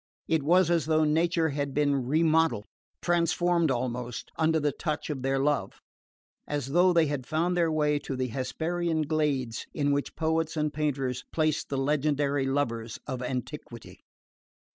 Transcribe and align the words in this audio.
It 0.27 0.41
was 0.41 0.71
as 0.71 0.87
though 0.87 1.03
nature 1.03 1.49
had 1.49 1.75
been 1.75 2.07
remodelled, 2.07 2.65
transformed 3.03 3.69
almost, 3.69 4.31
under 4.35 4.59
the 4.59 4.71
touch 4.71 5.11
of 5.11 5.21
their 5.21 5.37
love: 5.37 5.79
as 6.47 6.69
though 6.71 6.91
they 6.91 7.05
had 7.05 7.27
found 7.27 7.55
their 7.55 7.71
way 7.71 7.99
to 7.99 8.15
the 8.15 8.29
Hesperian 8.29 9.03
glades 9.03 9.67
in 9.75 9.91
which 9.91 10.15
poets 10.15 10.57
and 10.57 10.73
painters 10.73 11.23
placed 11.31 11.69
the 11.69 11.77
legendary 11.77 12.47
lovers 12.47 12.97
of 13.05 13.21
antiquity. 13.21 14.01